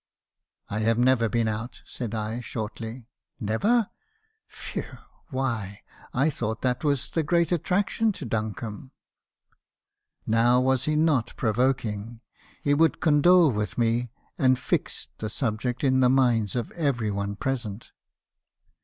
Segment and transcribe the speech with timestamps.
[0.71, 3.05] "'I have never been out/ said I, shortly.
[3.39, 3.91] "'Never!—
[4.73, 4.97] whew—!
[5.29, 8.89] Why I thought that was the great attraction to Duncombe.'
[10.25, 12.21] "Now was not he provoking?
[12.63, 14.09] He would condole with me,
[14.39, 17.91] and fixed the subject in the minds of every one present.